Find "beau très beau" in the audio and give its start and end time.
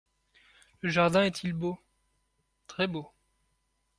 1.53-3.11